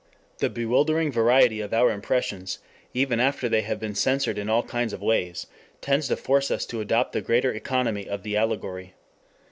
The 0.39 0.49
bewildering 0.49 1.11
variety 1.11 1.61
of 1.61 1.75
our 1.75 1.91
impressions, 1.91 2.57
even 2.91 3.19
after 3.19 3.47
they 3.47 3.61
have 3.61 3.79
been 3.79 3.93
censored 3.93 4.39
in 4.39 4.49
all 4.49 4.63
kinds 4.63 4.93
of 4.93 5.01
ways, 5.03 5.45
tends 5.79 6.07
to 6.07 6.15
force 6.15 6.49
us 6.49 6.65
to 6.65 6.81
adopt 6.81 7.13
the 7.13 7.21
greater 7.21 7.53
economy 7.53 8.09
of 8.09 8.23
the 8.23 8.35
allegory. 8.35 8.95